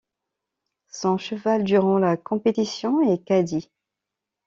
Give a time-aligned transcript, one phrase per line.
[0.89, 3.69] Son cheval durant la compétition est Cadiz.